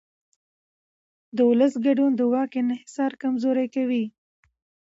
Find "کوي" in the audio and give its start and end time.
3.75-4.05